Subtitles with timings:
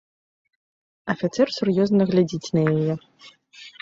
[1.15, 2.91] Афіцэр сур'ёзна глядзіць на яе.